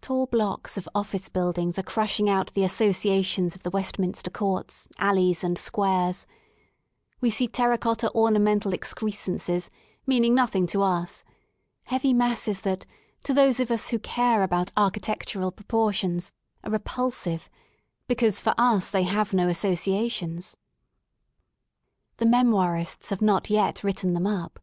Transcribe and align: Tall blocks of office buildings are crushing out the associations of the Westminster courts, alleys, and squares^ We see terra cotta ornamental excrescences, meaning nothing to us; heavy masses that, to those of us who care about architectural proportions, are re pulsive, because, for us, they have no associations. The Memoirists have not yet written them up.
Tall 0.00 0.26
blocks 0.26 0.76
of 0.76 0.88
office 0.92 1.28
buildings 1.28 1.78
are 1.78 1.84
crushing 1.84 2.28
out 2.28 2.52
the 2.54 2.64
associations 2.64 3.54
of 3.54 3.62
the 3.62 3.70
Westminster 3.70 4.28
courts, 4.28 4.88
alleys, 4.98 5.44
and 5.44 5.56
squares^ 5.56 6.26
We 7.20 7.30
see 7.30 7.46
terra 7.46 7.78
cotta 7.78 8.12
ornamental 8.12 8.72
excrescences, 8.72 9.70
meaning 10.04 10.34
nothing 10.34 10.66
to 10.66 10.82
us; 10.82 11.22
heavy 11.84 12.12
masses 12.12 12.62
that, 12.62 12.86
to 13.22 13.32
those 13.32 13.60
of 13.60 13.70
us 13.70 13.90
who 13.90 14.00
care 14.00 14.42
about 14.42 14.72
architectural 14.76 15.52
proportions, 15.52 16.32
are 16.64 16.72
re 16.72 16.80
pulsive, 16.80 17.48
because, 18.08 18.40
for 18.40 18.54
us, 18.58 18.90
they 18.90 19.04
have 19.04 19.32
no 19.32 19.46
associations. 19.46 20.56
The 22.16 22.26
Memoirists 22.26 23.10
have 23.10 23.22
not 23.22 23.48
yet 23.48 23.84
written 23.84 24.12
them 24.14 24.26
up. 24.26 24.58